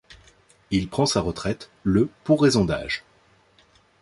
Il 0.71 0.87
prend 0.89 1.05
sa 1.05 1.21
retraite 1.21 1.69
le 1.83 2.09
pour 2.23 2.41
raison 2.41 2.65
d'âge. 2.65 3.03